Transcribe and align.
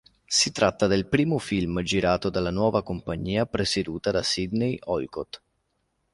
Si 0.25 0.51
tratta 0.51 0.87
del 0.87 1.05
primo 1.05 1.37
film 1.37 1.83
girato 1.83 2.31
dalla 2.31 2.49
nuova 2.49 2.81
compagnia 2.81 3.45
presieduta 3.45 4.09
da 4.09 4.23
Sidney 4.23 4.75
Olcott. 4.85 5.39